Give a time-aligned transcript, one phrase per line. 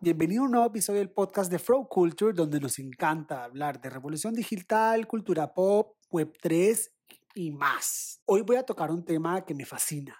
[0.00, 3.90] Bienvenido a un nuevo episodio del podcast de Flow Culture, donde nos encanta hablar de
[3.90, 6.88] revolución digital, cultura pop, Web3
[7.34, 8.20] y más.
[8.26, 10.16] Hoy voy a tocar un tema que me fascina.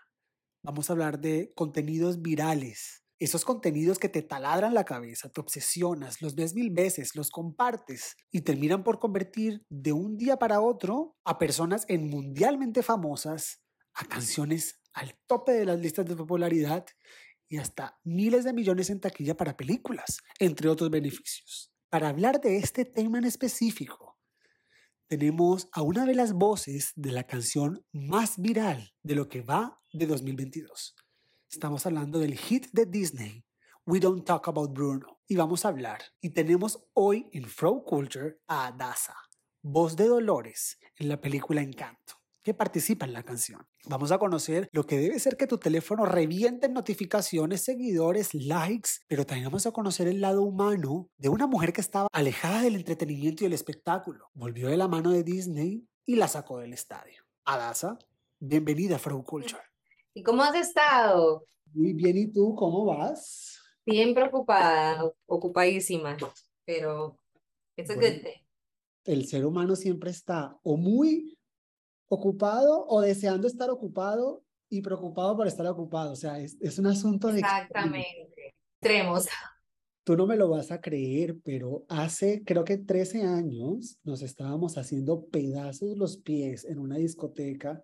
[0.65, 3.05] Vamos a hablar de contenidos virales.
[3.21, 8.17] Esos contenidos que te taladran la cabeza, te obsesionas, los ves mil veces, los compartes
[8.33, 13.63] y terminan por convertir de un día para otro a personas en mundialmente famosas,
[13.95, 16.85] a canciones al tope de las listas de popularidad
[17.49, 21.73] y hasta miles de millones en taquilla para películas, entre otros beneficios.
[21.89, 24.19] Para hablar de este tema en específico,
[25.07, 29.81] tenemos a una de las voces de la canción más viral de lo que va
[29.93, 30.97] de 2022.
[31.49, 33.45] Estamos hablando del hit de Disney,
[33.87, 35.21] We Don't Talk About Bruno.
[35.29, 36.01] Y vamos a hablar.
[36.21, 39.17] Y tenemos hoy en Flow Culture a Adasa,
[39.63, 43.67] voz de Dolores en la película Encanto que participa en la canción.
[43.87, 48.91] Vamos a conocer lo que debe ser que tu teléfono reviente en notificaciones, seguidores, likes,
[49.09, 52.77] pero también vamos a conocer el lado humano de una mujer que estaba alejada del
[52.77, 54.31] entretenimiento y el espectáculo.
[54.33, 57.25] Volvió de la mano de Disney y la sacó del estadio.
[57.45, 57.99] Adasa,
[58.39, 59.65] bienvenida a Flow Culture.
[60.15, 61.49] ¿Y cómo has estado?
[61.73, 63.61] Muy bien, ¿y tú cómo vas?
[63.85, 66.17] Bien preocupada, ocupadísima,
[66.65, 67.19] pero
[67.77, 68.47] it's a good day.
[69.03, 71.36] El ser humano siempre está o muy
[72.09, 76.13] ocupado o deseando estar ocupado y preocupado por estar ocupado.
[76.13, 77.41] O sea, es, es un asunto de...
[77.41, 78.55] Exactamente.
[78.81, 79.27] Extremos.
[80.05, 84.79] Tú no me lo vas a creer, pero hace creo que 13 años nos estábamos
[84.79, 87.83] haciendo pedazos los pies en una discoteca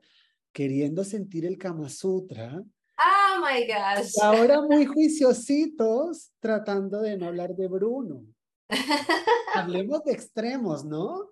[0.52, 2.62] queriendo sentir el Kama Sutra.
[2.98, 4.12] Oh my gosh.
[4.22, 8.24] ahora muy juiciositos tratando de no hablar de Bruno.
[9.54, 11.30] Hablemos de extremos, ¿no?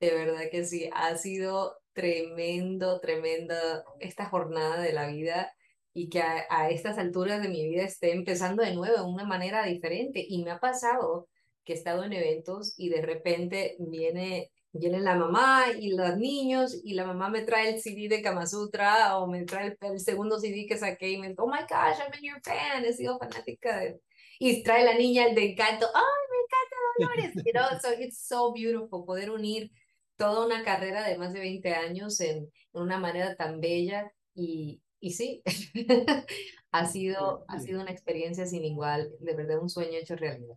[0.00, 5.52] De verdad que sí, ha sido tremendo, tremenda esta jornada de la vida
[5.94, 9.64] y que a, estas alturas de mi vida esté empezando de nuevo de una manera
[9.64, 10.24] diferente.
[10.28, 11.28] Y me ha pasado
[11.64, 16.78] que he estado en eventos y de repente viene, viene la mamá y los niños
[16.84, 20.40] y la mamá me trae el CD de Kama Sutra o me trae el, segundo
[20.40, 23.78] CD que saqué y me dice, oh my gosh, I'm your fan, he sido fanática
[23.78, 24.00] de...
[24.40, 27.34] Y trae la niña el de encanto, ¡ay, me encanta Dolores!
[27.46, 29.70] You know, so it's so beautiful poder unir
[30.16, 35.12] toda una carrera de más de 20 años en, una manera tan bella y, y
[35.12, 35.42] sí,
[36.72, 40.56] ha, sido, ha sido una experiencia sin igual, de verdad un sueño hecho realidad.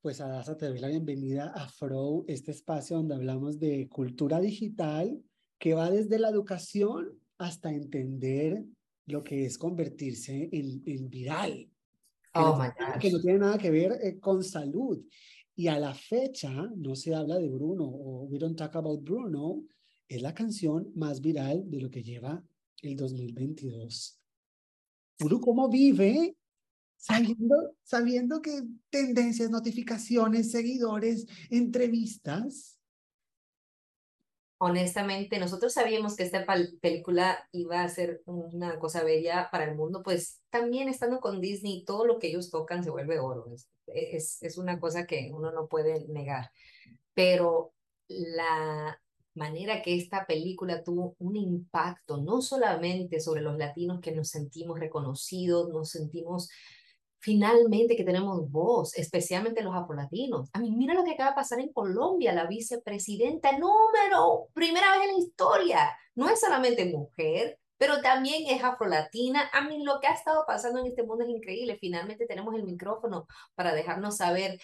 [0.00, 5.22] Pues Adasa, te doy la bienvenida a Frow, este espacio donde hablamos de cultura digital
[5.58, 8.64] que va desde la educación hasta entender
[9.06, 11.68] lo que es convertirse en, en viral.
[12.34, 12.58] Oh,
[12.98, 14.98] que no tiene nada que ver eh, con salud.
[15.54, 19.64] Y a la fecha no se habla de Bruno o We Don't Talk About Bruno.
[20.08, 22.42] Es la canción más viral de lo que lleva
[22.82, 24.18] el 2022.
[25.20, 26.36] ¿Uno cómo vive
[26.96, 32.78] sabiendo, sabiendo que tendencias, notificaciones, seguidores, entrevistas
[34.64, 36.46] honestamente, nosotros sabíamos que esta
[36.80, 41.84] película iba a ser una cosa bella para el mundo, pues también estando con Disney,
[41.84, 43.44] todo lo que ellos tocan se vuelve oro.
[43.86, 46.50] Es, es, una cosa que uno no puede negar.
[47.14, 47.72] Pero
[48.08, 49.00] la
[49.34, 54.78] manera que esta película tuvo un impacto, no solamente sobre los latinos que nos sentimos
[54.78, 56.50] reconocidos, nos sentimos
[57.22, 60.50] finalmente que tenemos voz, especialmente los afrolatinos.
[60.52, 65.08] A mí, mira lo que acaba de pasar en Colombia, la vicepresidenta número, primera vez
[65.08, 65.96] en la historia.
[66.16, 69.50] No es solamente mujer, pero también es afrolatina.
[69.52, 71.78] A mí lo que ha estado pasando en este mundo es increíble.
[71.80, 73.26] Finalmente tenemos el micrófono
[73.56, 74.60] para dejarnos saber,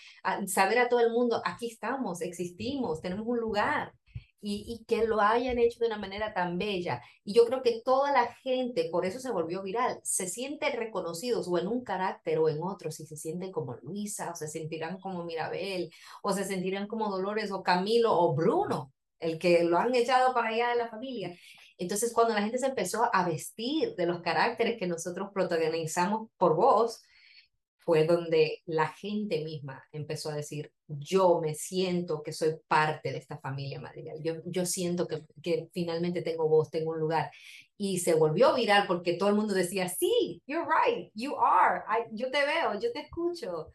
[0.47, 3.93] saber a todo el mundo, aquí estamos, existimos, tenemos un lugar
[4.41, 7.03] y, que lo hayan hecho de una manera tan bella.
[7.25, 11.49] Y yo creo que toda la gente, por eso se volvió viral, se sienten reconocidos
[11.49, 15.01] o en un carácter o en otro, si se sienten como Luisa, o se sentirán
[15.01, 15.91] como Mirabel,
[16.23, 20.51] o se sentirán como Dolores o Camilo o Bruno, el que lo han echado para
[20.51, 21.37] allá de la familia.
[21.79, 26.57] Entonces, cuando la gente se empezó a vestir de los caracteres que nosotros protagonizamos por
[26.57, 27.03] voz,
[27.89, 33.17] fue donde la gente misma empezó a decir, yo me siento que soy parte de
[33.17, 37.31] esta familia madrigal, yo, yo siento que, que finalmente tengo voz, tengo un lugar.
[37.79, 41.83] Y se volvió viral porque todo el mundo decía, sí, you're right, you are,
[42.13, 43.71] yo te veo, yo te escucho.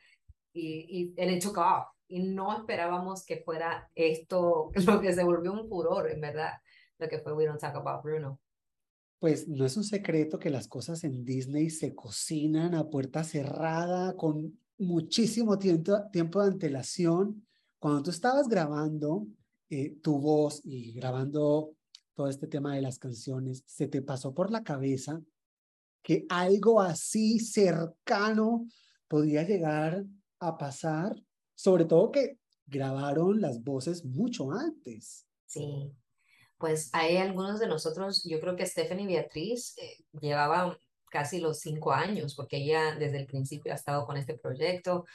[0.53, 1.87] Y, y it took off.
[2.07, 6.53] Y no esperábamos que fuera esto lo que se volvió un furor, en verdad,
[6.99, 8.39] lo que fue We Don't Talk About Bruno
[9.23, 14.17] pues no es un secreto que las cosas en Disney se cocinan a puerta cerrada
[14.17, 17.47] con muchísimo tiempo, tiempo de antelación.
[17.79, 19.25] Cuando tú estabas grabando
[19.69, 21.73] eh, tu voz y grabando
[22.15, 25.21] todo este tema de las canciones, ¿se te pasó por la cabeza
[26.01, 28.67] que algo así cercano
[29.07, 30.03] podía llegar
[30.39, 31.15] a pasar,
[31.55, 35.25] sobre todo que grabaron las voces mucho antes.
[35.45, 35.93] Sí,
[36.63, 40.77] pues hay algunos de nosotros, yo creo que Stephanie Beatriz eh, llevaba
[41.11, 45.05] casi los cinco años, porque ella desde el principio ha estado con este proyecto.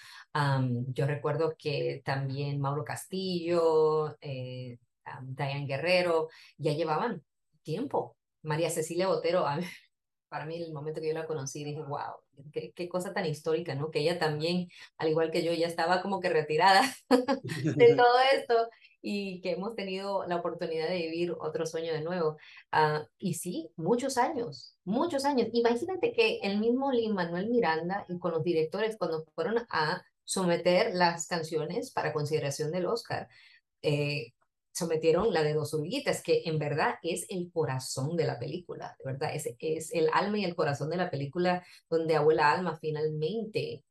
[0.89, 4.77] yo recuerdo que también Mauro Castillo, eh,
[5.23, 6.29] Diane Guerrero,
[6.59, 7.25] ya llevaban
[7.63, 8.19] tiempo.
[8.43, 9.47] María Cecilia Botero,
[10.29, 12.13] para mí el momento que yo la conocí, dije, wow,
[12.53, 13.91] qué, qué, cosa tan histórica, ¿no?
[13.91, 14.69] Que ella también,
[14.99, 16.83] al igual que yo, ya estaba como que retirada
[17.75, 18.69] de todo esto
[19.01, 22.37] y que hemos tenido la oportunidad de vivir otro sueño de nuevo.
[22.73, 25.49] Uh, y sí, muchos años, muchos años.
[25.53, 30.95] Imagínate que el mismo Lin Manuel Miranda y con los directores cuando fueron a someter
[30.95, 33.29] las canciones para consideración del Oscar,
[33.83, 34.35] eh,
[34.73, 39.13] sometieron la de Dos Oruguitas, que en verdad es el corazón de la película, de
[39.13, 43.85] verdad, es, es el alma y el corazón de la película donde Abuela Alma finalmente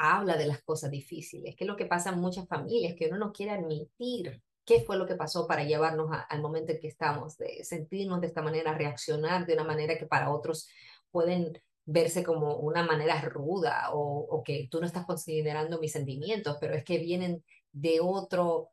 [0.00, 3.18] habla de las cosas difíciles, que es lo que pasa en muchas familias, que uno
[3.18, 7.36] no quiere admitir qué fue lo que pasó para llevarnos al momento en que estamos,
[7.36, 10.68] de sentirnos de esta manera, reaccionar de una manera que para otros
[11.10, 16.56] pueden verse como una manera ruda o, o que tú no estás considerando mis sentimientos,
[16.60, 18.70] pero es que vienen de otro,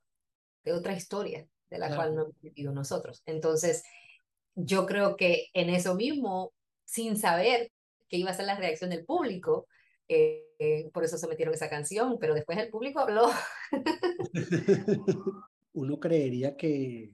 [0.63, 3.21] de otra historia de la cual no hemos vivido nosotros.
[3.25, 3.83] Entonces,
[4.56, 6.53] yo creo que en eso mismo,
[6.85, 7.71] sin saber
[8.07, 9.68] qué iba a ser la reacción del público,
[10.07, 10.47] eh,
[10.94, 13.30] por eso se metieron esa canción, pero después el público habló.
[15.74, 17.13] Uno creería que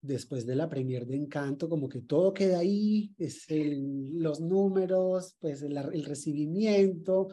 [0.00, 5.62] después de la premier de Encanto, como que todo queda ahí, es los números, pues
[5.62, 7.28] el, el recibimiento,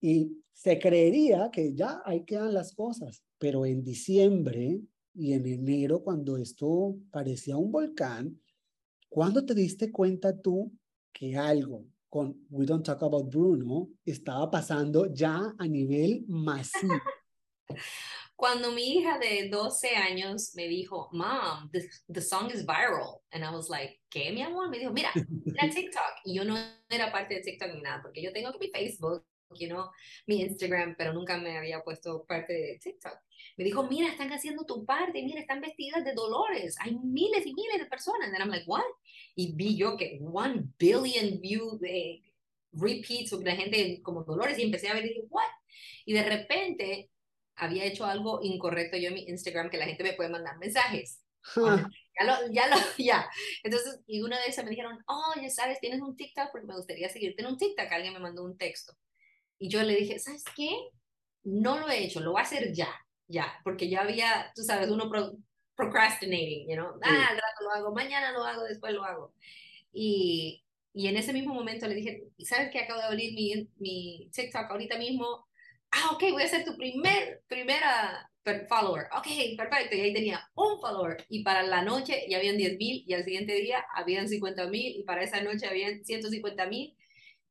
[0.00, 4.80] y se creería que ya ahí quedan las cosas, pero en diciembre
[5.14, 8.40] y en enero, cuando esto parecía un volcán,
[9.08, 10.72] ¿cuándo te diste cuenta tú
[11.12, 17.00] que algo con We Don't Talk About Bruno estaba pasando ya a nivel masivo.
[18.36, 23.20] Cuando mi hija de 12 años me dijo, Mom, the, the song is viral.
[23.32, 24.70] And I was like, ¿qué, mi amor?
[24.70, 25.10] Me dijo, mira,
[25.44, 26.24] mira TikTok.
[26.24, 26.56] Y yo no
[26.88, 29.24] era parte de TikTok ni nada, porque yo tengo mi Facebook,
[29.58, 29.90] you know,
[30.26, 33.18] mi Instagram, pero nunca me había puesto parte de TikTok.
[33.56, 36.76] Me dijo, mira, están haciendo tu parte, mira, están vestidas de dolores.
[36.80, 38.28] Hay miles y miles de personas.
[38.28, 38.82] And I'm like, what?
[39.34, 42.22] Y vi yo que one billion view de
[42.72, 45.50] repeats sobre la gente como dolores y empecé a ver y dije, what?
[46.04, 47.10] Y de repente
[47.56, 51.20] había hecho algo incorrecto yo en mi Instagram que la gente me puede mandar mensajes.
[51.56, 53.30] ya lo, ya lo, ya.
[53.62, 56.76] Entonces, y una de esas me dijeron, oh, ya sabes, tienes un TikTok porque me
[56.76, 57.90] gustaría seguirte en un TikTok.
[57.90, 58.94] Alguien me mandó un texto.
[59.60, 60.70] Y yo le dije, ¿sabes qué?
[61.44, 62.88] No lo he hecho, lo voy a hacer ya
[63.30, 65.08] ya, porque ya había, tú sabes, uno
[65.76, 69.32] procrastinating, you know, ah, al rato lo hago, mañana lo hago, después lo hago.
[69.92, 74.28] Y, y en ese mismo momento le dije, ¿sabes que acabo de abrir mi, mi
[74.32, 75.46] TikTok ahorita mismo?
[75.92, 78.28] Ah, ok, voy a ser tu primer, primera
[78.68, 79.06] follower.
[79.16, 79.96] Ok, perfecto.
[79.96, 81.24] Y ahí tenía un follower.
[81.28, 84.96] Y para la noche ya habían 10 mil y al siguiente día habían 50 mil
[84.96, 86.96] y para esa noche habían 150 mil.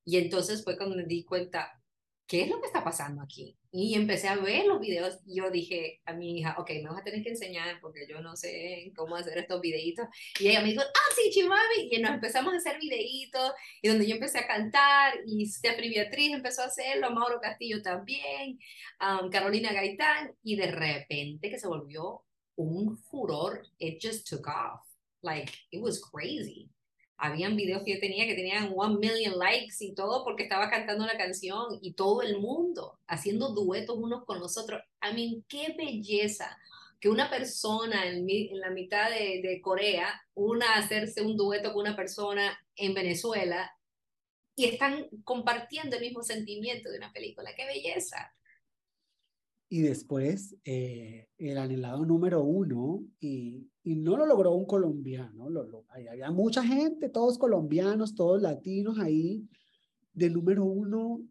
[0.06, 1.79] Y entonces fue cuando me di cuenta,
[2.30, 3.58] ¿qué es lo que está pasando aquí?
[3.72, 7.02] Y empecé a ver los videos y yo dije a mi hija, ok, me vas
[7.02, 10.06] a tener que enseñar porque yo no sé cómo hacer estos videitos.
[10.40, 11.90] Y ella me dijo, ah, sí, chimami.
[11.92, 16.32] Y nos empezamos a hacer videitos y donde yo empecé a cantar y Stephanie Beatriz
[16.34, 18.60] empezó a hacerlo, Mauro Castillo también,
[19.02, 22.24] um, Carolina Gaitán y de repente que se volvió
[22.56, 24.86] un furor, it just took off.
[25.24, 26.70] Like, it was crazy
[27.20, 31.06] habían videos que yo tenía que tenían one million likes y todo porque estaba cantando
[31.06, 34.82] la canción y todo el mundo haciendo duetos unos con los otros.
[35.04, 36.58] I mean, qué belleza
[37.00, 41.82] que una persona en, en la mitad de, de, Corea, una hacerse un dueto con
[41.82, 43.72] una persona en Venezuela
[44.56, 47.54] y están compartiendo el mismo sentimiento de una película.
[47.56, 48.34] ¡Qué belleza!
[49.72, 55.64] Y después eh, el anhelado número uno, y, y, no lo logró un colombiano, lo,
[55.64, 59.48] lo, había mucha gente, todos colombianos, todos latinos ahí,
[60.12, 61.22] del número uno,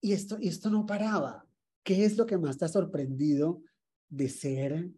[0.00, 1.46] y esto, y esto no paraba.
[1.84, 3.62] ¿Qué es lo que más te ha sorprendido
[4.08, 4.90] de ser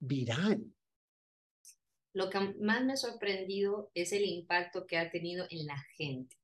[0.00, 0.64] viral?
[2.14, 6.36] Lo que más me ha sorprendido es el impacto que ha tenido en la gente,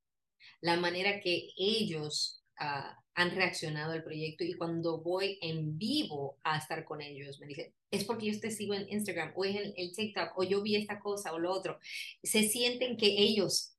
[0.60, 6.58] la manera que ellos uh, han reaccionado al proyecto y cuando voy en vivo a
[6.58, 9.92] estar con ellos, me dicen, es porque yo te sigo en Instagram o en el
[9.94, 11.78] TikTok o yo vi esta cosa o lo otro.
[12.22, 13.74] Se sienten que ellos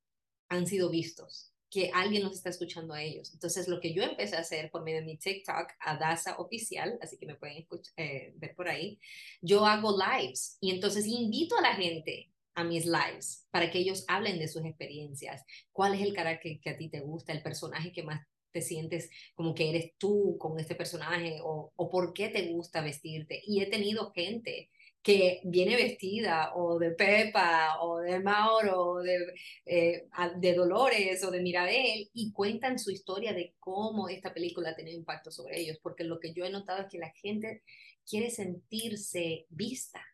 [0.49, 3.31] han sido vistos, que alguien los está escuchando a ellos.
[3.33, 7.17] Entonces, lo que yo empecé a hacer por medio de mi TikTok, Adasa Oficial, así
[7.17, 8.99] que me pueden escuchar, eh, ver por ahí,
[9.41, 14.03] yo hago lives y entonces invito a la gente a mis lives para que ellos
[14.09, 17.93] hablen de sus experiencias, cuál es el carácter que a ti te gusta, el personaje
[17.93, 22.29] que más te sientes como que eres tú con este personaje o, o por qué
[22.29, 23.41] te gusta vestirte.
[23.45, 24.69] Y he tenido gente
[25.01, 29.33] que viene vestida o de Pepa o de Mauro o de,
[29.65, 34.75] eh, de Dolores o de Mirabel y cuentan su historia de cómo esta película ha
[34.75, 37.63] tenido impacto sobre ellos, porque lo que yo he notado es que la gente
[38.07, 40.05] quiere sentirse vista.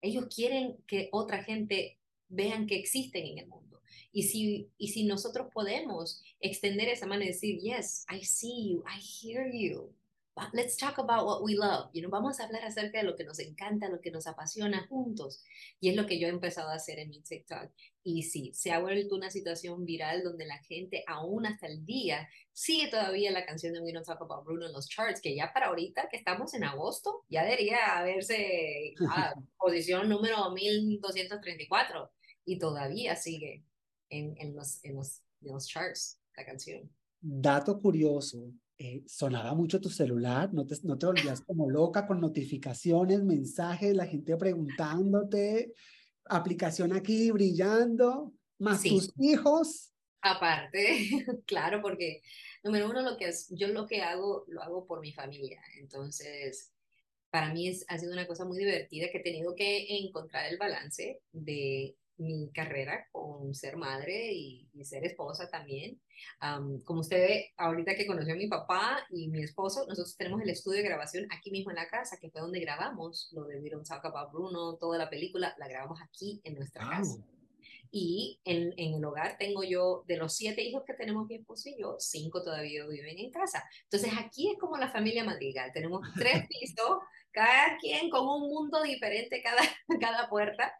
[0.00, 1.98] Ellos quieren que otra gente
[2.28, 3.69] vean que existen en el mundo.
[4.12, 8.84] Y si, y si nosotros podemos extender esa mano y decir, yes, I see you,
[8.86, 9.94] I hear you,
[10.52, 11.90] let's talk about what we love.
[11.92, 14.86] You know, vamos a hablar acerca de lo que nos encanta, lo que nos apasiona
[14.88, 15.42] juntos.
[15.80, 17.70] Y es lo que yo he empezado a hacer en mi TikTok.
[18.02, 22.28] Y sí, se ha vuelto una situación viral donde la gente, aún hasta el día,
[22.52, 25.52] sigue todavía la canción de We Don't Talk About Bruno en los charts, que ya
[25.52, 32.10] para ahorita, que estamos en agosto, ya debería haberse a posición número 1234
[32.46, 33.64] y todavía sigue
[34.10, 36.90] en, en, los, en, los, en los charts la canción.
[37.20, 42.20] Dato curioso, eh, sonaba mucho tu celular, no te, no te volvías como loca con
[42.20, 45.74] notificaciones, mensajes, la gente preguntándote,
[46.24, 49.92] aplicación aquí brillando, más tus hijos.
[50.22, 50.80] Aparte,
[51.46, 52.22] claro, porque
[52.62, 55.62] número uno, lo que es, yo lo que hago, lo hago por mi familia.
[55.78, 56.72] Entonces,
[57.30, 60.58] para mí es, ha sido una cosa muy divertida que he tenido que encontrar el
[60.58, 66.00] balance de mi carrera con ser madre y, ser esposa también.
[66.84, 70.50] como usted ve, ahorita que conoció a mi papá y mi esposo, nosotros tenemos el
[70.50, 73.70] estudio de grabación aquí mismo en la casa, que fue donde grabamos lo de We
[73.70, 77.18] Don't Talk About Bruno, toda la película, la grabamos aquí en nuestra casa.
[77.92, 81.68] Y en, en, el hogar tengo yo, de los siete hijos que tenemos mi esposo
[81.68, 83.64] y yo, cinco todavía viven en casa.
[83.84, 85.72] Entonces aquí es como la familia madrigal.
[85.72, 86.98] Tenemos tres pisos,
[87.32, 89.62] cada quien con un mundo diferente, cada,
[90.00, 90.72] cada puerta.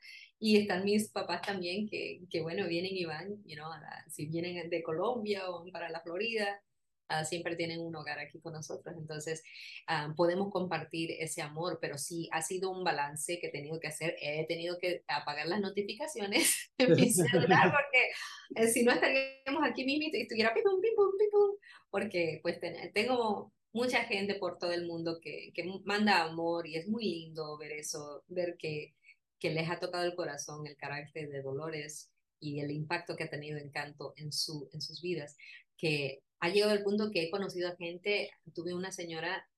[0.43, 3.71] Y están mis papás también, que, que bueno, vienen y van, you know,
[4.09, 6.63] si vienen de Colombia o para la Florida,
[7.11, 8.97] uh, siempre tienen un hogar aquí con nosotros.
[8.97, 9.43] Entonces,
[9.89, 13.89] uh, podemos compartir ese amor, pero sí ha sido un balance que he tenido que
[13.89, 14.17] hacer.
[14.19, 19.85] He tenido que apagar las notificaciones en mi celular, porque eh, si no estaríamos aquí
[19.85, 21.57] mismo y estuviera pim, pim, pim, pum,
[21.91, 22.59] porque pues
[22.95, 27.57] tengo mucha gente por todo el mundo que, que manda amor y es muy lindo
[27.59, 28.95] ver eso, ver que
[29.41, 33.31] que les ha tocado el corazón el carácter de Dolores y el impacto que ha
[33.31, 35.37] tenido Encanto en, su, en sus vidas,
[35.77, 39.49] que ha llegado al punto que he conocido a gente, tuve una señora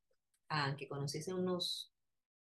[0.49, 1.93] ah, que conocí hace unos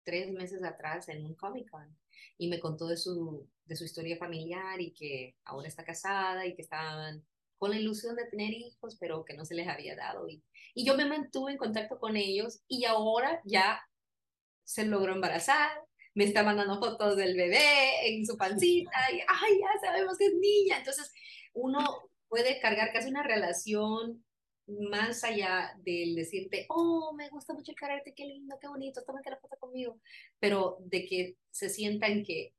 [0.03, 1.98] tres meses atrás en un Comic Con
[2.38, 7.25] y me contó de su, historia familiar y que ahora está casada y que estaban
[7.58, 10.27] con la ilusión de tener hijos, pero que no se les había dado.
[10.29, 13.82] Y yo me mantuve en contacto con ellos y ahora ya
[14.63, 15.72] se logró embarazar,
[16.18, 20.34] me está mandando fotos del bebé en su pancita y, ay, ya sabemos que es
[20.34, 20.80] niña.
[20.80, 21.14] Entonces,
[21.54, 24.26] uno puede cargar casi una relación
[24.66, 29.30] más allá del decirte, oh, me gusta mucho el carácter, qué lindo, qué bonito, tómate
[29.30, 30.02] la foto conmigo,
[30.40, 32.56] pero de que se sientan que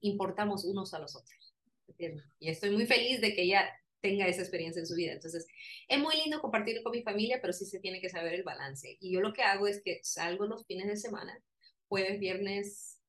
[0.00, 1.54] importamos unos a los otros.
[2.40, 3.64] Y estoy muy feliz de que ella
[4.00, 5.12] tenga esa experiencia en su vida.
[5.12, 5.46] Entonces,
[5.86, 8.96] es muy lindo compartir con mi familia, pero sí se tiene que saber el balance.
[8.98, 11.40] Y yo lo que hago es que salgo los fines de semana
[11.92, 13.02] jueves, viernes,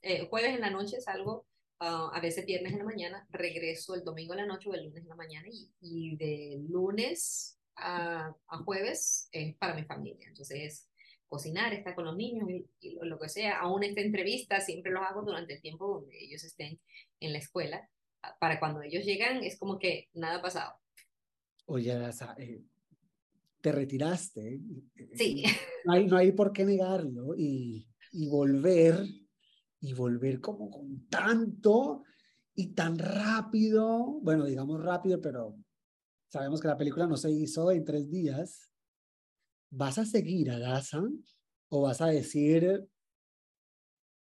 [0.00, 1.44] eh, jueves en la noche salgo,
[1.82, 4.84] uh, a veces viernes en la mañana, regreso el domingo en la noche o el
[4.84, 10.26] lunes en la mañana y, y de lunes a, a, jueves es para mi familia.
[10.26, 10.88] Entonces es
[11.28, 13.60] cocinar, estar con los niños y, lo, que sea.
[13.60, 16.80] Aún esta entrevista siempre lo hago durante el tiempo donde ellos estén
[17.20, 17.90] en la escuela.
[18.38, 20.72] Para cuando ellos llegan es como que nada ha pasado.
[21.66, 21.92] Oye,
[22.38, 22.62] eh,
[23.60, 24.60] te retiraste.
[25.12, 25.44] Sí.
[25.84, 27.34] No hay, no hay por qué negarlo.
[27.36, 29.04] Y y volver,
[29.80, 32.04] y volver como con tanto
[32.54, 35.56] y tan rápido, bueno, digamos rápido, pero
[36.28, 38.72] sabemos que la película no se hizo en tres días.
[39.70, 41.02] ¿Vas a seguir a Gaza
[41.68, 42.86] o vas a decir,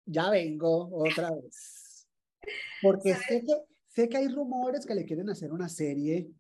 [0.06, 2.08] ya vengo otra vez?
[2.82, 3.54] Porque sé que,
[3.86, 6.30] sé que hay rumores que le quieren hacer una serie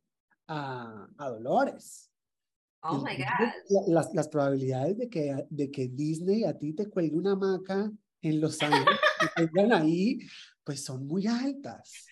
[0.46, 2.05] a, a Dolores.
[2.88, 3.88] Oh my God.
[3.88, 7.90] Las, las probabilidades de que, de que Disney a ti te cuelgue una hamaca
[8.22, 10.18] en Los Ángeles y tengan ahí,
[10.64, 12.06] pues son muy altas.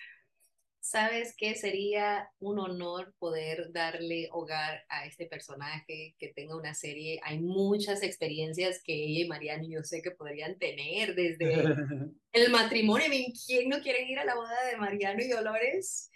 [0.80, 1.54] ¿Sabes qué?
[1.54, 7.20] Sería un honor poder darle hogar a este personaje, que tenga una serie.
[7.24, 11.46] Hay muchas experiencias que ella y Mariano yo sé que podrían tener desde
[12.34, 13.06] el matrimonio.
[13.46, 16.10] ¿Quién no quiere ir a la boda de Mariano y Dolores?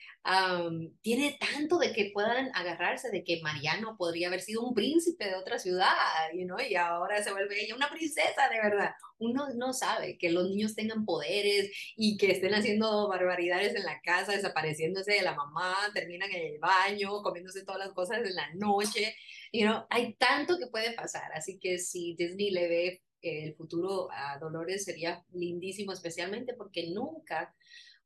[1.01, 5.37] tiene tanto de que puedan agarrarse de que Mariano podría haber sido un príncipe de
[5.37, 5.95] otra ciudad,
[6.35, 8.91] you know, y ahora se vuelve ella una princesa de verdad.
[9.19, 14.01] Uno no sabe que los niños tengan poderes y que estén haciendo barbaridades en la
[14.03, 18.53] casa, desapareciéndose de la mamá, terminan en el baño, comiéndose todas las cosas en la
[18.55, 19.15] noche.
[19.53, 24.09] You know, hay tanto que puede pasar, así que si Disney le ve el futuro
[24.13, 27.55] a Dolores sería lindísimo, especialmente porque nunca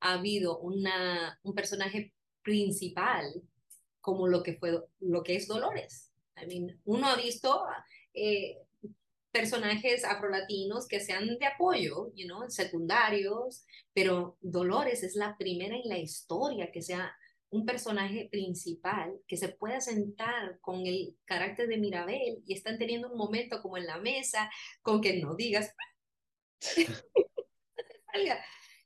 [0.00, 3.42] ha habido una, un personaje principal
[4.00, 6.10] como lo que, fue, lo que es Dolores.
[6.36, 7.64] I mean, uno ha visto
[8.14, 8.58] eh,
[9.30, 13.64] personajes afrolatinos que sean de apoyo, you know, secundarios,
[13.94, 17.14] pero Dolores es la primera en la historia que sea
[17.52, 23.10] un personaje principal que se pueda sentar con el carácter de Mirabel y están teniendo
[23.10, 25.74] un momento como en la mesa con que no digas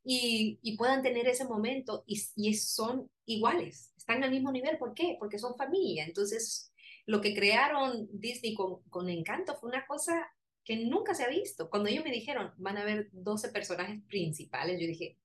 [0.04, 4.78] y, y, puedan tener ese momento y, y son iguales, están al mismo nivel.
[4.78, 5.16] ¿Por qué?
[5.18, 6.04] Porque son familia.
[6.04, 6.72] Entonces,
[7.06, 10.26] lo que crearon Disney con, con Encanto fue una cosa
[10.64, 11.70] que nunca se ha visto.
[11.70, 15.18] Cuando ellos me dijeron, van a haber 12 personajes principales, yo dije,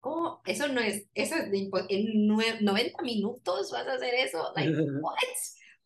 [0.00, 0.40] ¿cómo?
[0.46, 1.50] Eso no es, eso es
[1.88, 4.52] en 90 minutos vas a hacer eso.
[4.54, 5.14] Like, what?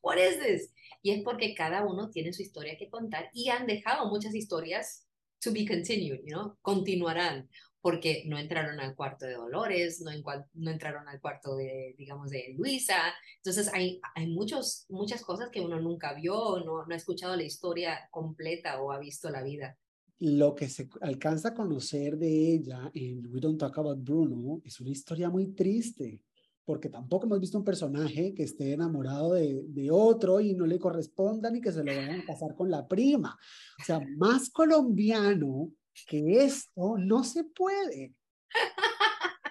[0.03, 0.73] What is this?
[1.03, 5.07] Y es porque cada uno tiene su historia que contar y han dejado muchas historias
[5.41, 7.49] to be continued, you know, continuarán
[7.83, 10.13] porque no entraron al cuarto de Dolores, no,
[10.55, 13.13] no entraron al cuarto de, digamos, de Luisa.
[13.39, 17.43] Entonces hay, hay muchos, muchas cosas que uno nunca vio, no, no ha escuchado la
[17.43, 19.77] historia completa o ha visto la vida.
[20.25, 24.81] Lo que se alcanza a conocer de ella en We Don't Talk About Bruno es
[24.81, 26.23] una historia muy triste,
[26.65, 30.79] porque tampoco hemos visto un personaje que esté enamorado de, de otro y no le
[30.79, 33.37] corresponda ni que se lo vayan a casar con la prima.
[33.81, 35.73] O sea, más colombiano
[36.07, 38.15] que esto no se puede.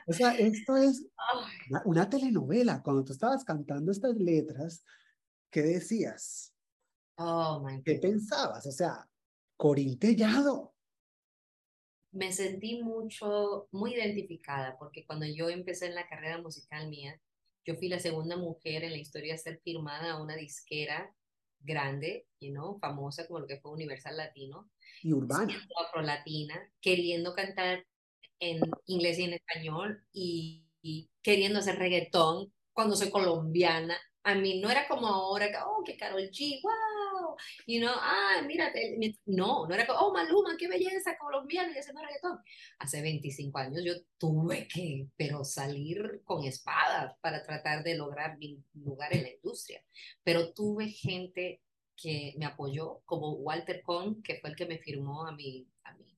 [0.08, 1.06] O sea, esto es
[1.84, 2.82] una, telenovela.
[2.82, 4.86] Cuando tú estabas cantando estas letras,
[5.50, 6.54] ¿qué decías?
[7.18, 8.66] Oh, my ¿Qué pensabas?
[8.66, 9.06] O sea,
[9.62, 10.74] corintellado.
[12.12, 17.22] Me sentí mucho, muy identificada, porque cuando yo empecé en la carrera musical mía,
[17.63, 21.15] yo fui la segunda mujer en la historia a ser firmada a una disquera
[21.60, 24.68] grande, you know, famosa como lo que fue Universal Latino.
[25.03, 25.56] Y urbana.
[25.86, 27.86] Afro-latina, queriendo cantar
[28.40, 30.66] en inglés y en español y,
[31.22, 33.96] queriendo hacer reggaetón cuando soy colombiana.
[34.24, 36.91] A mí no era como ahora, oh, que Carol G, wow,
[37.68, 42.01] you know, ah, mírate, no, no era como, oh, Maluma, qué belleza, colombiana y haciendo
[42.01, 42.40] reggaetón.
[42.80, 48.64] Hace 25 años yo tuve que, pero salir con espadas para tratar de lograr mi
[48.74, 49.84] lugar en la industria.
[50.24, 51.62] Pero tuve gente
[51.96, 55.94] que me apoyó, como Walter Cohn, que fue el que me firmó a mi, a
[55.94, 56.18] mi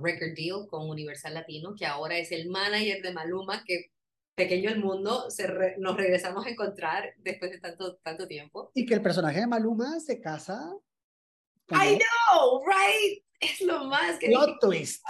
[0.00, 3.92] record deal con Universal Latino, que ahora es el manager de Maluma, que
[4.36, 8.70] pequeño el mundo, se nos regresamos a encontrar después de tanto, tanto tiempo.
[8.74, 10.72] Y que el personaje de Maluma se casa.
[11.70, 13.24] I know, right?
[13.40, 14.28] Es lo más que...
[14.28, 15.02] Plot twist.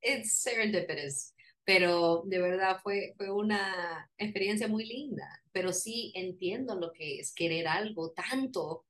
[0.00, 6.92] It's serendipitous pero de verdad fue, fue una experiencia muy linda, pero sí entiendo lo
[6.92, 8.84] que es querer algo tanto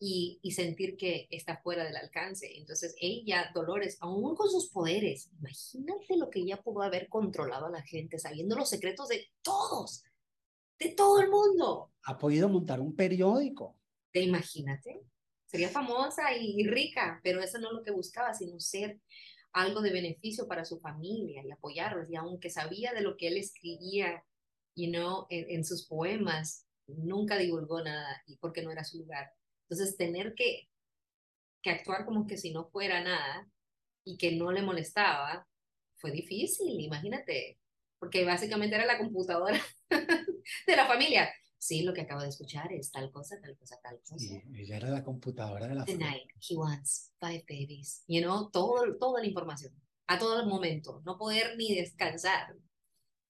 [0.00, 2.56] y, y, sentir que está fuera del alcance.
[2.56, 7.70] Entonces ella, Dolores, aún con sus poderes, imagínate lo que ella pudo haber controlado a
[7.70, 10.04] la gente, sabiendo los secretos de todos,
[10.78, 11.92] de todo el mundo.
[12.04, 13.76] Ha podido montar un periódico.
[14.12, 15.02] ¿Te imagínate?
[15.46, 19.00] Sería famosa y, y rica, pero eso no es lo que buscaba, sino ser
[19.52, 22.08] algo de beneficio para su familia y apoyarlos.
[22.10, 24.24] Y aunque sabía de lo que él escribía,
[24.74, 29.30] you know, en, sus poemas, nunca divulgó nada y porque no era su lugar.
[29.68, 30.68] Entonces, tener que,
[31.62, 33.48] que actuar como que si no fuera nada
[34.04, 35.46] y que no le molestaba,
[35.96, 37.58] fue difícil, imagínate,
[37.98, 39.60] porque básicamente era la computadora
[40.66, 41.28] de la familia
[41.58, 44.18] sí, lo que acabo de escuchar es tal cosa, tal cosa, tal cosa.
[44.18, 48.04] Sí, ella era la computadora de la Tonight, he wants five babies.
[48.06, 49.74] You know, todo, toda la información,
[50.06, 52.56] a todo el momento, no poder ni descansar.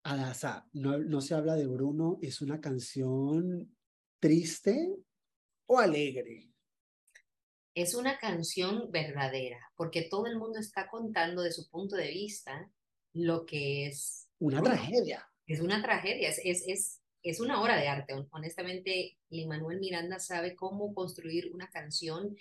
[0.04, 3.74] Adasa, no, no se habla de Bruno, ¿es una canción
[4.20, 4.94] triste
[5.68, 6.50] o alegre?
[7.74, 12.70] Es una canción verdadera, porque todo el mundo está contando de su punto de vista
[13.12, 14.28] lo que es...
[14.40, 15.28] Una tragedia.
[15.46, 18.14] Es una tragedia, es, es, es es una obra de arte.
[18.30, 22.36] Honestamente, Lin Manuel Miranda sabe cómo construir una canción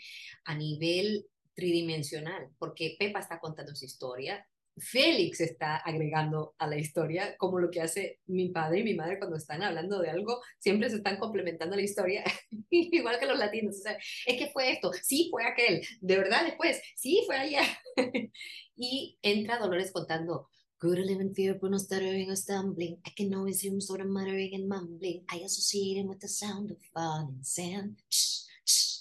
[0.45, 7.35] a nivel tridimensional, porque Pepa está contando su historia, Félix está agregando a la historia,
[7.37, 10.89] como lo que hace mi padre y mi madre cuando están hablando de algo, siempre
[10.89, 12.23] se están complementando la historia,
[12.69, 13.75] igual que los latinos.
[13.77, 17.63] O sea, es que fue esto, sí fue aquel, de verdad después, sí fue allá.
[18.75, 20.49] y entra Dolores contando
[20.83, 22.97] live in fear, Bruno stuttering or stumbling.
[23.05, 25.23] I can always hear him sort of muttering and mumbling.
[25.29, 27.97] I associate him with the sound of falling sand.
[28.09, 28.96] Shh, shh.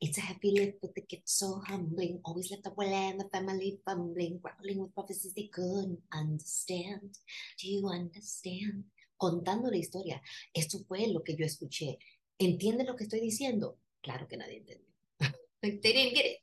[0.00, 2.20] It's a heavy lift, but the gift so humbling.
[2.24, 7.18] Always left the abuela and the family fumbling, growling with prophecies they couldn't understand.
[7.58, 8.84] Do you understand?
[9.16, 10.22] Contando la historia.
[10.54, 11.98] Esto fue lo que yo escuché.
[12.38, 13.78] ¿Entiende lo que estoy diciendo?
[14.00, 14.86] Claro que nadie entendió.
[15.82, 16.38] They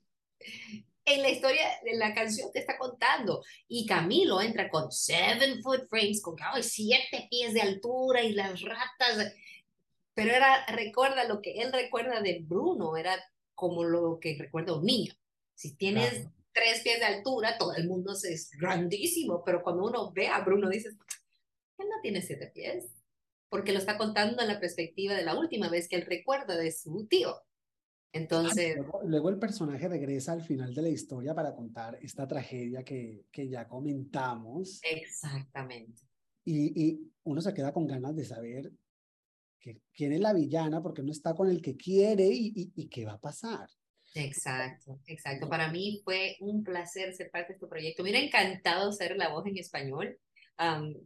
[1.06, 3.44] en la historia de la canción que está contando.
[3.68, 8.62] Y Camilo entra con seven foot frames, con oh, siete pies de altura y las
[8.62, 9.34] ratas.
[10.14, 13.22] Pero era, recuerda lo que él recuerda de Bruno, era
[13.56, 15.14] como lo que recuerda un niño.
[15.56, 20.28] Si tienes tres pies de altura, todo el mundo es grandísimo, pero cuando uno ve
[20.28, 20.96] a Bruno, dices,
[21.78, 22.86] él no tiene siete pies,
[23.50, 26.72] porque lo está contando en la perspectiva de la última vez que él recuerda de
[26.72, 27.36] su tío.
[28.14, 28.78] Entonces...
[29.04, 33.50] Luego, el personaje regresa al final de la historia para contar esta tragedia que, que
[33.50, 34.80] ya comentamos.
[34.84, 36.02] Exactamente.
[36.46, 38.72] Y, y, uno se queda con ganas de saber
[39.94, 43.14] que, la villana porque no está con el que quiere y, y, y qué va
[43.14, 43.68] a pasar.
[44.14, 45.50] Exacto, exacto.
[45.50, 48.02] Para mí fue un placer ser parte de este proyecto.
[48.02, 50.18] Me hubiera encantado ser la voz en español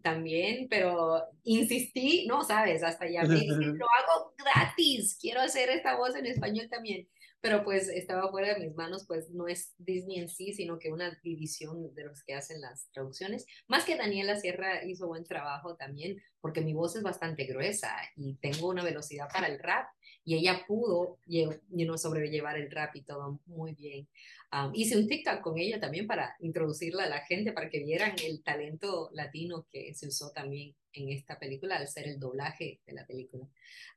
[0.04, 5.98] también, pero insistí, no sabes, hasta ya me dije, lo hago gratis, quiero hacer esta
[5.98, 7.08] voz en español también,
[7.42, 10.92] pero pues estaba fuera de mis manos, pues no es Disney en sí, sino que
[10.92, 13.46] una división de los que hacen las traducciones.
[13.68, 18.36] Más que Daniela Sierra hizo buen trabajo también, porque mi voz es bastante gruesa y
[18.36, 19.88] tengo una velocidad para el rap
[20.26, 24.08] y ella pudo you know, sobrellevar el rap y todo muy bien.
[24.52, 28.16] Um, hice un TikTok con ella también para introducirla a la gente, para que vieran
[28.24, 32.94] el talento latino que se usó también en esta película al ser el doblaje de
[32.94, 33.48] la película.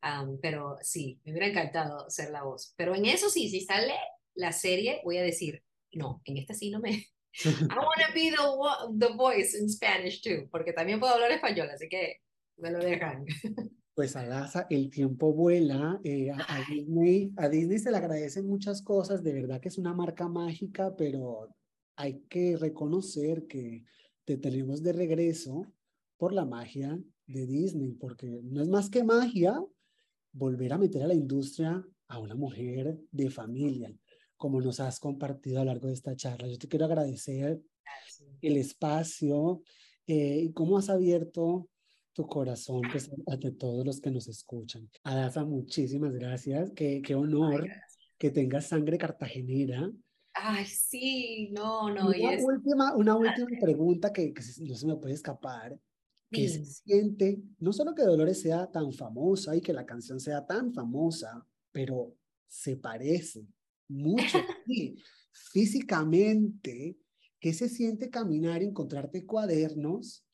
[0.03, 2.75] Um, pero sí, me hubiera encantado ser la voz.
[2.77, 3.95] Pero en eso sí, si sale
[4.35, 6.91] la serie, voy a decir, no, en esta sí no me...
[7.45, 11.71] I want to be the, the voice in Spanish too, porque también puedo hablar español,
[11.71, 12.21] así que
[12.57, 13.25] me lo dejan.
[13.95, 16.01] Pues Adasa, el tiempo vuela.
[16.03, 19.23] Eh, a, Disney, a Disney se le agradecen muchas cosas.
[19.23, 21.55] De verdad que es una marca mágica, pero
[21.97, 23.85] hay que reconocer que
[24.25, 25.67] te tenemos de regreso
[26.17, 29.63] por la magia de Disney, porque no es más que magia
[30.33, 33.95] volver a meter a la industria a una mujer de familia,
[34.37, 36.49] como nos has compartido a lo largo de esta charla.
[36.49, 37.61] Yo te quiero agradecer
[38.41, 39.63] el espacio
[40.07, 41.69] eh, y cómo has abierto
[42.13, 44.89] tu corazón pues, ante todos los que nos escuchan.
[45.05, 46.71] Adasa, muchísimas gracias.
[46.75, 47.67] Qué, qué honor
[48.19, 49.91] que tengas sangre cartagenera.
[50.35, 52.09] Ay, sí, no, no.
[52.09, 55.79] Una, última, una última pregunta que, que, no se me puede escapar.
[56.33, 57.43] ¿Qué se siente?
[57.59, 62.17] No solo que Dolores sea tan famosa y que la canción sea tan famosa, pero
[62.47, 63.47] se parece
[63.89, 64.39] mucho
[65.53, 66.99] físicamente.
[67.39, 70.25] ¿Qué se siente caminar y encontrarte cuadernos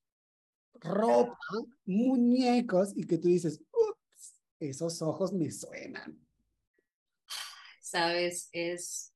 [0.81, 1.39] ropa,
[1.87, 6.19] muñecos y que tú dices, ups, esos ojos me suenan.
[7.81, 9.13] Sabes, es,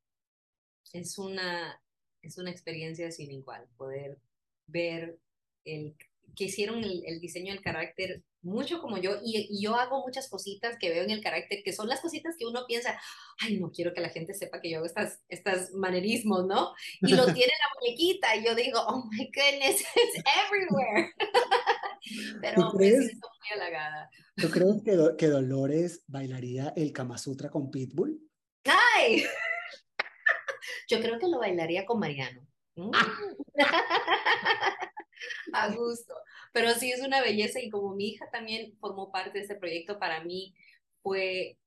[0.92, 1.81] es, una,
[2.23, 4.18] es una experiencia sin igual poder
[4.66, 5.18] ver
[5.64, 5.97] el
[6.37, 10.77] que hicieron el, el diseño del carácter mucho como yo, y, yo hago muchas cositas
[10.79, 13.01] que veo en el carácter, que son las cositas que uno piensa,
[13.38, 16.73] ay, no quiero que la gente sepa que yo hago estas, estas manerismos, ¿no?
[17.01, 21.12] Y lo tiene la muñequita, y yo digo, oh my goodness, it's everywhere.
[22.40, 24.11] Pero me siento muy halagada.
[24.37, 28.21] ¿Tú crees que, que Dolores bailaría el Kama Sutra con Pitbull?
[28.64, 29.25] ¡Ay!
[30.88, 32.45] Yo creo que lo bailaría con Mariano.
[32.75, 32.90] Mm.
[35.53, 36.14] a gusto.
[36.53, 39.99] Pero sí es una belleza y como mi hija también formó parte de este proyecto,
[39.99, 40.55] para mí
[41.03, 41.59] fue,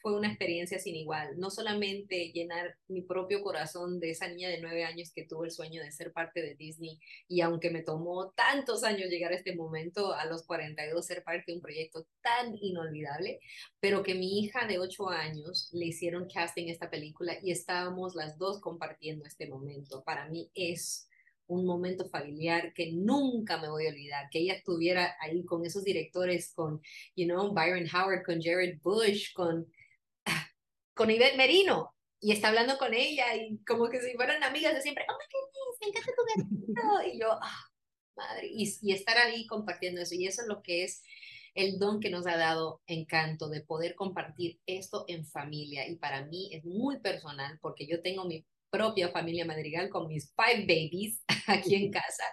[0.00, 1.38] fue una experiencia sin igual.
[1.38, 5.50] No solamente llenar mi propio corazón de esa niña de nueve años que tuvo el
[5.50, 9.54] sueño de ser parte de Disney y aunque me tomó tantos años llegar a este
[9.54, 13.38] momento, a los 42, ser parte de un proyecto tan inolvidable,
[13.80, 18.38] pero que mi hija de ocho años le hicieron casting esta película y estábamos las
[18.38, 20.02] dos compartiendo este momento.
[20.04, 21.08] Para mí es
[21.46, 25.84] un momento familiar que nunca me voy a olvidar, que ella estuviera ahí con esos
[25.84, 26.80] directores, con,
[27.16, 29.70] you know, Byron Howard, con Jared Bush, con,
[30.94, 34.82] con Yvette Merino, y está hablando con ella, y como que si fueran amigas de
[34.82, 37.64] siempre, oh my goodness, me encanta tu gatito, y yo, ah,
[38.16, 41.02] madre, y, y estar ahí compartiendo eso, y eso es lo que es
[41.54, 45.86] el don que nos ha dado Encanto de poder compartir esto en familia.
[45.88, 50.34] Y para mí es muy personal porque yo tengo mi propia familia madrigal con mis
[50.34, 52.24] five babies aquí en casa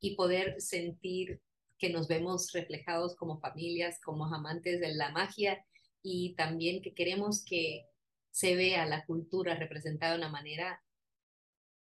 [0.00, 1.40] y poder sentir
[1.78, 5.64] que nos vemos reflejados como familias, como amantes de la magia
[6.02, 7.86] y también que queremos que
[8.30, 10.82] se vea la cultura representada de una manera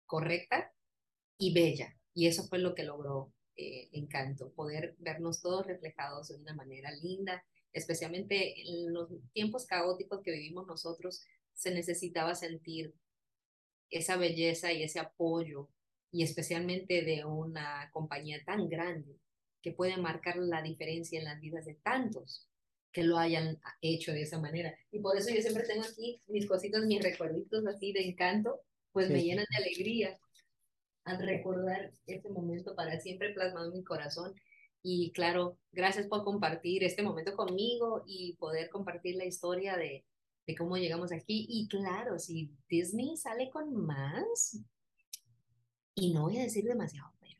[0.05, 0.71] correcta
[1.37, 6.35] y bella, Y eso fue lo que logró eh, Encanto, poder vernos todos reflejados de
[6.35, 12.93] una manera linda, especialmente en los tiempos caóticos que vivimos nosotros, se necesitaba sentir
[13.93, 15.69] esa belleza y ese apoyo,
[16.11, 19.19] y especialmente de una compañía tan grande
[19.61, 22.47] que puede marcar la diferencia en las vidas de tantos
[22.91, 24.77] que lo hayan hecho de esa manera.
[24.91, 29.09] Y por eso yo siempre tengo aquí mis cositas, mis recuerditos así de encanto, pues
[29.09, 30.19] me llenan de alegría
[31.03, 34.35] al recordar ese momento para siempre plasmado en mi corazón.
[34.83, 40.05] Y claro, gracias por compartir este momento conmigo y poder compartir la historia de,
[40.45, 41.45] de cómo llegamos aquí.
[41.49, 44.59] Y claro, si Disney sale con más,
[45.95, 47.39] y no voy a decir demasiado, pero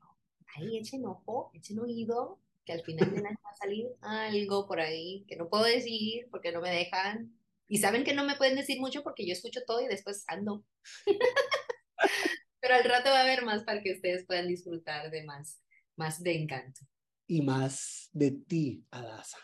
[0.56, 4.80] ahí echen ojo, echen oído, que al final del año va a salir algo por
[4.80, 7.38] ahí que no puedo decir porque no me dejan.
[7.68, 10.64] Y saben que no me pueden decir mucho porque yo escucho todo y después ando.
[12.60, 15.62] Pero al rato va a haber más para que ustedes puedan disfrutar de más,
[15.96, 16.82] más de encanto.
[17.28, 19.38] Y más de ti, Adasa.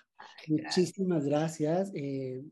[0.48, 1.92] Muchísimas gracias.
[1.96, 2.44] Eh,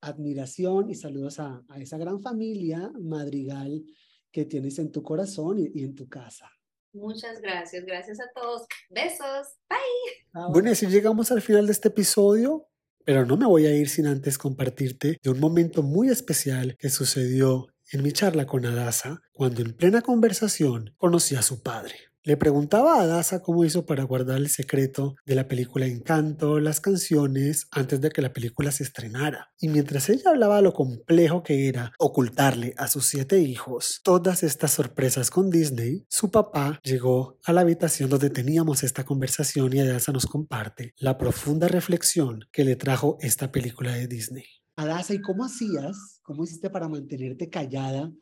[0.00, 3.84] admiración y saludos a, a, esa gran familia madrigal
[4.30, 6.50] que tienes en tu corazón y, y en tu casa.
[6.92, 8.66] Muchas gracias, gracias a todos.
[8.90, 10.50] Besos, bye.
[10.52, 12.66] Bueno, y así llegamos al final de este episodio,
[13.04, 16.88] pero no me voy a ir sin antes compartirte de un momento muy especial que
[16.88, 21.94] sucedió en mi charla con Adasa cuando en plena conversación conocí a su padre.
[22.24, 26.80] Le preguntaba a Adasa cómo hizo para guardar el secreto de la película Encanto, las
[26.80, 29.52] canciones, antes de que la película se estrenara.
[29.60, 34.72] Y mientras ella hablaba lo complejo que era ocultarle a sus siete hijos todas estas
[34.72, 40.12] sorpresas con Disney, su papá llegó a la habitación donde teníamos esta conversación y Adasa
[40.12, 44.44] nos comparte la profunda reflexión que le trajo esta película de Disney.
[44.76, 46.20] Adasa, ¿y cómo hacías?
[46.22, 48.12] ¿Cómo hiciste para mantenerte callada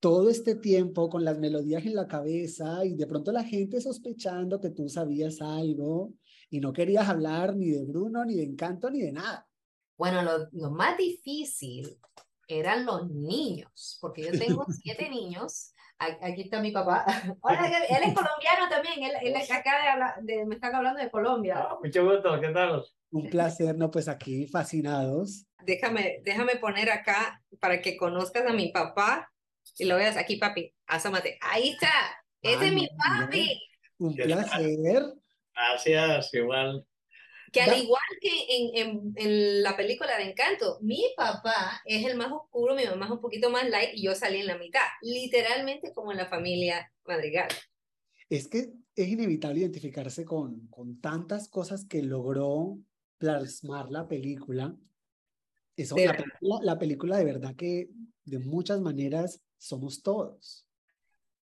[0.00, 4.60] todo este tiempo con las melodías en la cabeza y de pronto la gente sospechando
[4.60, 6.12] que tú sabías algo
[6.50, 9.46] y no querías hablar ni de Bruno, ni de Encanto, ni de nada?
[9.96, 11.98] Bueno, lo, lo más difícil
[12.46, 15.74] eran los niños, porque yo tengo siete niños.
[15.98, 17.04] Aquí está mi papá.
[17.42, 19.02] Hola, él es colombiano también.
[19.02, 21.56] Él, él acaba de hablar, de, me están hablando de Colombia.
[21.58, 22.84] Ah, mucho gusto, ¿qué tal?
[23.10, 25.46] Un placer, no, pues aquí fascinados.
[25.64, 29.28] Déjame, déjame poner acá para que conozcas a mi papá
[29.78, 30.72] y lo veas aquí, papi.
[30.86, 31.38] Asómate.
[31.40, 31.92] Ahí está.
[32.42, 33.60] Ese es mi papi.
[33.98, 35.02] Un placer.
[35.54, 36.86] Gracias, igual.
[37.52, 42.16] Que al igual que en, en, en, la película de Encanto, mi papá es el
[42.16, 44.82] más oscuro, mi mamá es un poquito más light y yo salí en la mitad,
[45.00, 47.48] literalmente como en la familia Madrigal.
[48.28, 52.78] Es que es inevitable identificarse con, con tantas cosas que logró
[53.16, 54.76] plasmar la película.
[55.74, 57.88] Eso, la película, la película de verdad que
[58.24, 60.66] de muchas maneras somos todos.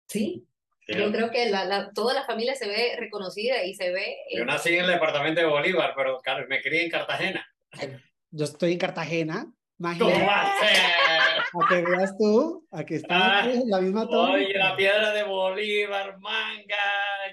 [0.08, 0.48] Sí,
[0.88, 4.18] yo creo que la, la, toda la familia se ve reconocida y se ve...
[4.36, 7.46] Yo nací en el departamento de Bolívar, pero me crié en Cartagena.
[8.32, 9.54] Yo estoy en Cartagena.
[9.78, 10.78] ¿Cómo va a ser?
[11.52, 14.34] A que veas tú, aquí está ah, la misma toma.
[14.34, 16.76] Oye, la piedra de Bolívar, Manga,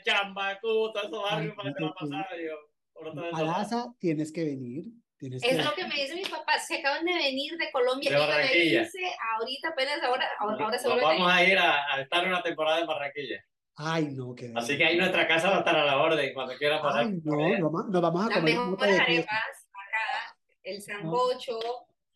[0.02, 3.36] Chambacú, todos esos barrios para que la pasaba yo.
[3.36, 4.84] Alasa, tienes que venir.
[5.18, 5.62] Tienes es que...
[5.62, 8.86] lo que me dice mi papá, se acaban de venir de Colombia, de Barranquilla.
[9.34, 13.42] ahorita apenas ahora, ahora se Vamos a ir a, a, estar una temporada en Barranquilla.
[13.76, 16.54] Ay, no, que Así que ahí nuestra casa va a estar a la orden cuando
[16.56, 17.04] quiera pasar.
[17.04, 18.58] Ay, no, no, no vamos a Las comer.
[18.58, 21.58] mejores arepas acá, el sancocho.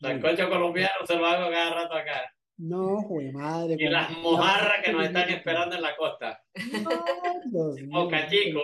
[0.00, 2.34] Sancocho colombiano se lo hago cada rato acá.
[2.56, 3.76] No, joder, madre.
[3.78, 6.42] Y las mojarras que nos están esperando en la costa.
[7.50, 8.60] No, Boca chico.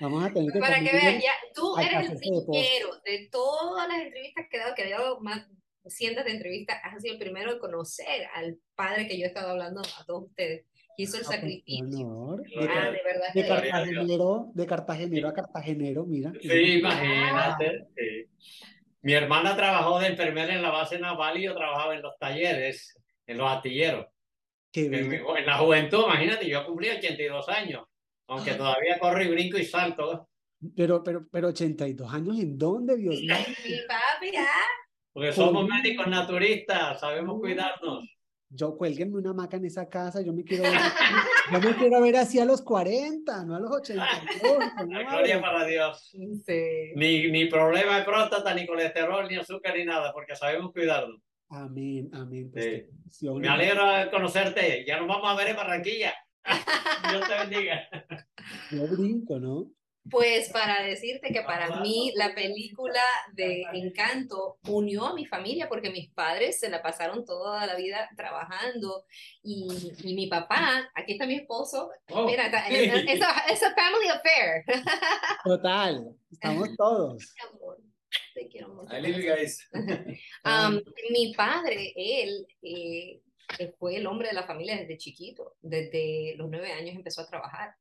[0.00, 3.98] Vamos a tener que Para que vean, ya, tú eres el primero de todas las
[3.98, 5.46] entrevistas que he dado, que he dado más
[5.86, 9.50] cientos de entrevistas, has sido el primero de conocer al padre que yo he estado
[9.50, 10.66] hablando a todos ustedes.
[10.96, 12.06] Hizo el sacrificio.
[12.06, 12.42] Honor.
[12.42, 13.32] De, ah, de verdad.
[13.32, 16.32] De cartagenero, de cartagenero a cartagenero, mira.
[16.40, 17.86] Sí, imagínate.
[17.96, 18.26] Sí.
[19.02, 22.98] Mi hermana trabajó de enfermera en la base naval y yo trabajaba en los talleres,
[23.26, 24.06] en los astilleros.
[24.70, 27.84] Qué en, en, la juventud, imagínate, yo cumplí 82 años.
[28.30, 30.28] Aunque todavía corro y brinco y salto.
[30.76, 33.34] Pero, pero, pero 82 años, ¿en dónde, Dios mío?
[33.64, 34.68] Mi papi, ¿ah?
[35.12, 38.08] Porque somos médicos naturistas, sabemos cuidarnos.
[38.48, 40.80] Yo cuélguenme una maca en esa casa, yo me quiero ver,
[41.52, 44.58] yo me quiero ver así a los 40, no a los 82.
[44.88, 46.10] La gloria para Dios.
[46.44, 46.92] Sí.
[46.94, 51.20] Ni, ni problema de próstata, ni colesterol, ni azúcar, ni nada, porque sabemos cuidarnos.
[51.48, 52.50] Amén, amén.
[52.52, 53.28] Pues sí.
[53.28, 54.84] Me alegro de conocerte.
[54.86, 56.14] Ya nos vamos a ver en Barranquilla.
[57.10, 57.88] Dios te bendiga.
[58.70, 59.70] Yo brinco, ¿no?
[60.10, 63.02] Pues para decirte que para mí la película
[63.34, 68.08] de Encanto unió a mi familia porque mis padres se la pasaron toda la vida
[68.16, 69.04] trabajando
[69.42, 69.68] y,
[70.02, 72.24] y mi papá, aquí está mi esposo, Oh.
[72.24, 74.64] mira, está- es a- es a family affair.
[75.44, 77.34] Total, estamos todos.
[77.52, 77.76] Amor,
[78.34, 78.96] Te quiero mucho.
[78.96, 79.68] I love you guys.
[80.44, 80.80] Um,
[81.12, 83.20] mi padre, él eh,
[83.58, 87.28] eh, fue el hombre de la familia desde chiquito, desde los nueve años empezó a
[87.28, 87.74] trabajar.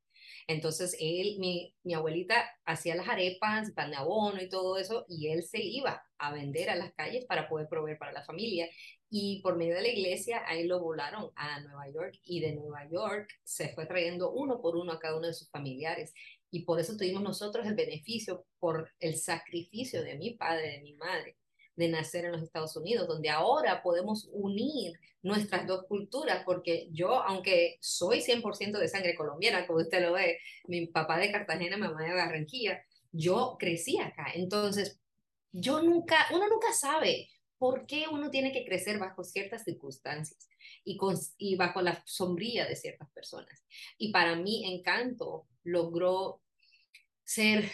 [0.48, 5.28] Entonces, él, mi, mi abuelita hacía las arepas, pan de abono y todo eso, y
[5.28, 8.68] él se iba a vender a las calles para poder proveer para la familia.
[9.12, 12.90] Y por medio de la iglesia, ahí lo volaron a Nueva York, y de Nueva
[12.90, 16.14] York se fue trayendo uno por uno a cada uno de sus familiares.
[16.52, 20.94] Y por eso tuvimos nosotros el beneficio por el sacrificio de mi padre, de mi
[20.94, 21.38] madre,
[21.80, 27.24] de nacer en los Estados Unidos, donde ahora podemos unir nuestras dos culturas, porque yo,
[27.24, 31.84] aunque soy 100% de sangre colombiana, como usted lo ve, mi papá de Cartagena, mi
[31.84, 35.00] mamá de Barranquilla, yo crecí acá, entonces
[35.54, 40.50] yo nunca, uno nunca sabe por qué uno tiene que crecer bajo ciertas circunstancias
[40.84, 40.98] y,
[41.38, 43.66] y bajo la sombrilla de ciertas personas.
[43.98, 46.42] Y para mí, Encanto logró
[47.24, 47.72] ser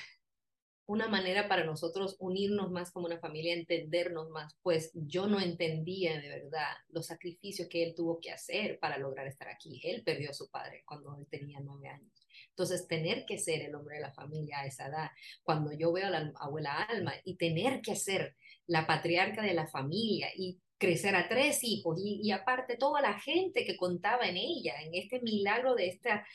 [0.88, 6.20] una manera para nosotros unirnos más como una familia, entendernos más, pues yo no entendía
[6.20, 9.82] de verdad los sacrificios que él tuvo que hacer para lograr estar aquí.
[9.84, 12.28] Él perdió a su padre cuando él tenía nueve años.
[12.50, 15.10] Entonces, tener que ser el hombre de la familia a esa edad,
[15.44, 18.36] cuando yo veo a la abuela Alma y tener que ser
[18.68, 23.66] la patriarca de la familia y crecer a tres hijos y, aparte toda la gente
[23.66, 26.26] que contaba en ella, en este milagro de esta,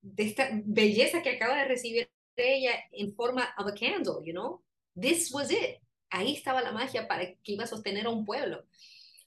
[0.00, 4.62] de esta belleza que acaba de recibir ella en forma of a candle, you know?
[4.94, 5.80] This was it.
[6.10, 8.64] Ahí estaba la magia para que iba a sostener a un pueblo.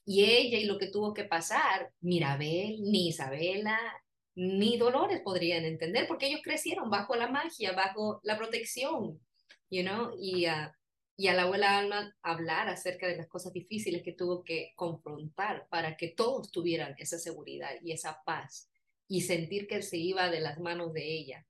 [0.04, 3.78] Y ella y lo que tuvo que pasar, Mirabel, ni Isabela,
[4.34, 9.20] ni Dolores podrían entender porque ellos crecieron bajo la magia, bajo la protección,
[9.70, 10.16] you know?
[10.18, 10.70] Y, uh,
[11.16, 15.68] y a la abuela Alma hablar acerca de las cosas difíciles que tuvo que confrontar
[15.68, 18.68] para que todos tuvieran esa seguridad y esa paz
[19.06, 21.46] y sentir que se iba de las manos de ella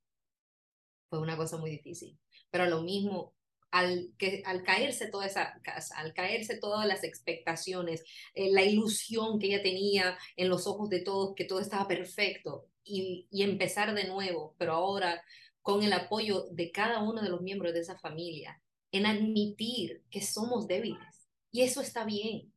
[1.13, 2.19] fue una cosa muy difícil.
[2.51, 3.35] Pero lo mismo,
[3.71, 9.39] al, que, al caerse toda esa casa, al caerse todas las expectaciones, eh, la ilusión
[9.39, 13.95] que ella tenía en los ojos de todos, que todo estaba perfecto, y, y empezar
[13.95, 15.23] de nuevo, pero ahora
[15.61, 18.59] con el apoyo de cada uno de los miembros de esa familia,
[18.91, 21.29] en admitir que somos débiles.
[21.51, 22.52] Y eso está bien.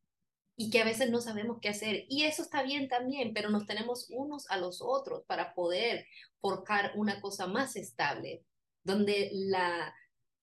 [0.56, 2.06] Y que a veces no sabemos qué hacer.
[2.08, 6.06] Y eso está bien también, pero nos tenemos unos a los otros para poder
[6.40, 8.42] forjar una cosa más estable,
[8.82, 9.94] donde la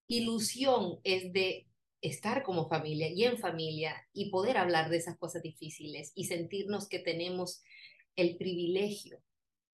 [0.07, 1.67] ilusión es de
[2.01, 6.87] estar como familia y en familia y poder hablar de esas cosas difíciles y sentirnos
[6.89, 7.63] que tenemos
[8.15, 9.23] el privilegio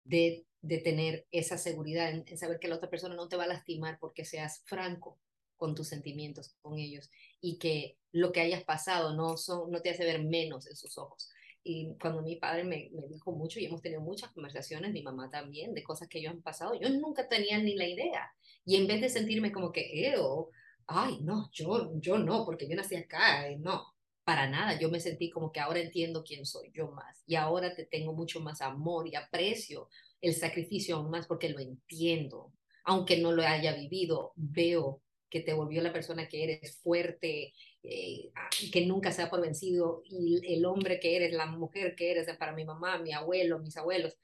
[0.04, 3.46] de, de tener esa seguridad en, en, saber que la otra persona no te va
[3.46, 5.18] a lastimar porque seas franco
[5.58, 7.10] con tus sentimientos con ellos
[7.42, 10.98] y que lo que hayas pasado no, son, no te hace ver menos en sus
[10.98, 11.30] ojos.
[11.64, 15.74] Y cuando mi padre me, dijo mucho y hemos tenido muchas conversaciones, mi mamá también,
[15.74, 18.32] de cosas que ellos han pasado, yo nunca tenía ni la idea.
[18.64, 20.50] Y en vez de sentirme como que, Eo,
[20.86, 23.94] ay, no, yo, yo no, porque yo nací acá, no,
[24.24, 24.80] para nada.
[24.80, 27.24] Yo me sentí como que ahora entiendo quién soy yo más.
[27.26, 29.90] Y ahora te tengo mucho más amor y aprecio
[30.22, 32.54] el sacrificio aún más porque lo entiendo.
[32.84, 38.32] Aunque no lo haya vivido, veo que te volvió la persona que eres, fuerte, eh,
[38.72, 42.28] que nunca se da por vencido, y el hombre que eres, la mujer que eres,
[42.38, 44.18] para mi mamá, mi abuelo, mis abuelos,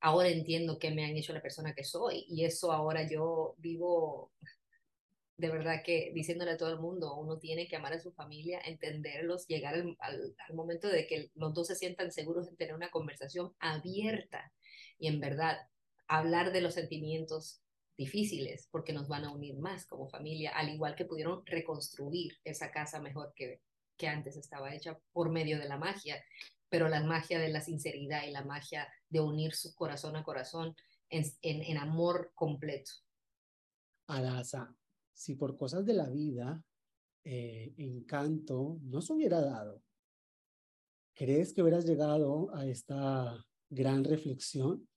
[0.00, 4.32] ahora entiendo que me han hecho la persona que soy, y eso ahora yo vivo
[5.38, 8.60] de verdad que diciéndole a todo el mundo, uno tiene que amar a su familia,
[8.64, 12.90] entenderlos, llegar al, al, momento de que los dos se sientan seguros de tener una
[12.90, 14.52] conversación abierta
[14.98, 15.58] y en verdad
[16.08, 17.62] hablar de los sentimientos
[17.98, 22.70] difíciles porque nos van a unir más como familia, al igual que pudieron reconstruir esa
[22.70, 23.60] casa mejor que,
[23.96, 26.24] que antes estaba hecha por medio de la magia,
[26.70, 30.76] pero la magia de la sinceridad y la magia de unir su corazón a corazón
[31.10, 32.92] en, en, en amor completo.
[34.06, 34.74] Arasa,
[35.12, 36.62] si por cosas de la vida
[37.24, 39.82] eh, Encanto no se hubiera dado,
[41.14, 44.88] ¿crees que hubieras llegado a esta gran reflexión?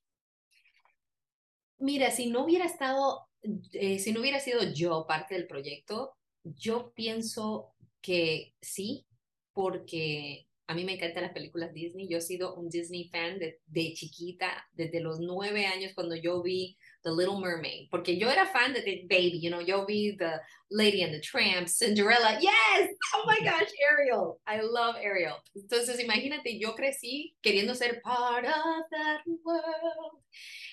[1.82, 3.28] Mira, si no hubiera estado,
[3.74, 6.14] eh, si no hubiera sido yo parte del proyecto,
[6.44, 9.08] yo pienso que sí,
[9.52, 12.08] porque a mí me encantan las películas Disney.
[12.08, 16.42] Yo he sido un Disney fan de, de chiquita, desde los nueve años cuando yo
[16.42, 20.16] vi The Little Mermaid, porque yo era fan de The Baby, you know, yo vi
[20.16, 20.40] The
[20.70, 25.36] Lady and the Tramp, Cinderella, yes, oh my gosh, Ariel, I love Ariel.
[25.56, 30.24] Entonces, imagínate, yo crecí queriendo ser part of that world.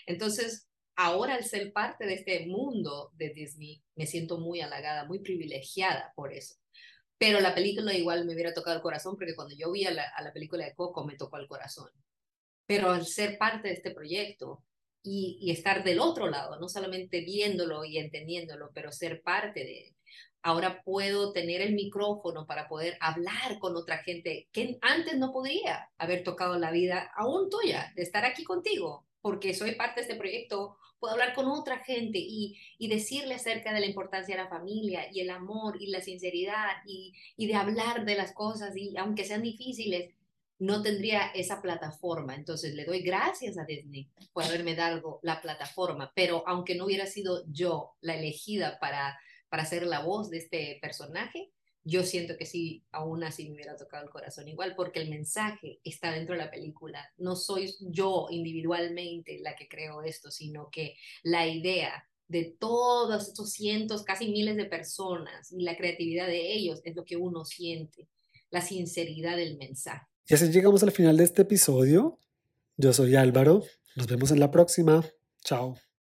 [0.07, 0.68] Entonces,
[0.99, 6.13] ahora al ser parte de este mundo de Disney, me siento muy halagada, muy privilegiada
[6.17, 6.57] por eso.
[7.17, 10.33] Pero la película igual me hubiera tocado el corazón, porque cuando yo vi a la,
[10.33, 11.89] película de Coco me tocó el corazón.
[12.67, 14.65] Pero al ser parte de este proyecto
[15.03, 19.95] y, y estar del otro lado, no solamente viéndolo y entendiéndolo, pero ser parte de,
[20.43, 25.91] ahora puedo tener el micrófono para poder hablar con otra gente que antes no podría
[25.97, 30.19] haber tocado la vida aún tuya, de estar aquí contigo, porque soy parte de este
[30.19, 34.49] proyecto, puedo hablar con otra gente y, y decirle acerca de la importancia de la
[34.49, 38.97] familia y el amor y la sinceridad y, y de hablar de las cosas y
[38.97, 40.15] aunque sean difíciles,
[40.59, 42.35] no tendría esa plataforma.
[42.35, 47.07] Entonces le doy gracias a Disney por haberme dado la plataforma, pero aunque no hubiera
[47.07, 49.17] sido yo la elegida para
[49.49, 51.51] para ser la voz de este personaje,
[51.89, 55.81] yo siento que sí, aún así me hubiera tocado el corazón igual, porque el mensaje
[55.85, 57.03] está dentro de la película.
[57.17, 63.53] No soy yo individualmente la que creo esto, sino que la idea de todos estos
[63.53, 68.07] cientos, casi miles de personas y la creatividad de ellos es lo que uno siente,
[68.51, 70.05] la sinceridad del mensaje.
[70.29, 72.19] Y así llegamos al final de este episodio.
[72.77, 73.65] Yo soy Álvaro.
[73.97, 75.03] Nos vemos en la próxima.
[75.43, 75.75] Chao.